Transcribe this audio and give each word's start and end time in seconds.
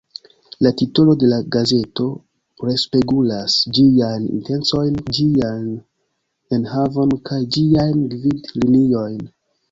La 0.65 0.69
titolo 0.79 1.13
de 1.23 1.27
la 1.31 1.37
gazeto 1.55 2.05
respegulas 2.69 3.57
ĝiajn 3.79 4.25
intencojn, 4.37 4.97
ĝian 5.17 5.59
enhavon 6.57 7.13
kaj 7.29 7.39
ĝiajn 7.57 8.01
gvid-liniojn. 8.15 9.21